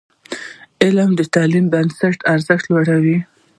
علم 0.83 1.09
د 1.15 1.21
تعلیمي 1.35 1.69
بنسټونو 1.73 2.27
ارزښت 2.33 2.65
لوړوي. 2.71 3.17